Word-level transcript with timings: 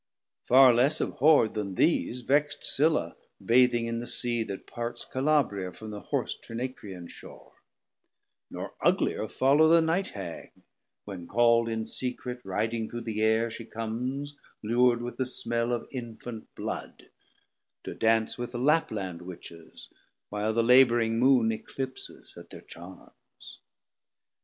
Farr 0.47 0.73
less 0.73 0.97
abhorrd 0.99 1.53
then 1.53 1.75
these 1.75 2.21
Vex'd 2.21 2.63
Scylla 2.63 3.15
bathing 3.45 3.85
in 3.85 3.99
the 3.99 4.07
Sea 4.07 4.41
that 4.45 4.65
parts 4.65 5.03
660 5.03 5.13
Calabria 5.13 5.71
from 5.71 5.91
the 5.91 5.99
hoarce 6.09 6.35
Trinacrian 6.39 7.07
shore: 7.07 7.53
Nor 8.49 8.73
uglier 8.81 9.27
follow 9.29 9.67
the 9.69 9.79
Night 9.79 10.07
Hag, 10.09 10.53
when 11.05 11.27
call'd 11.27 11.69
In 11.69 11.85
secret, 11.85 12.41
riding 12.43 12.89
through 12.89 13.01
the 13.01 13.21
Air 13.21 13.51
she 13.51 13.63
comes 13.63 14.35
Lur'd 14.63 15.03
with 15.03 15.17
the 15.17 15.25
smell 15.27 15.71
of 15.71 15.87
infant 15.91 16.47
blood, 16.55 17.11
to 17.83 17.93
dance 17.93 18.39
With 18.39 18.55
Lapland 18.55 19.21
Witches, 19.21 19.87
while 20.29 20.51
the 20.51 20.63
labouring 20.63 21.19
Moon 21.19 21.51
Eclipses 21.51 22.33
at 22.35 22.49
thir 22.49 22.61
charms. 22.61 23.59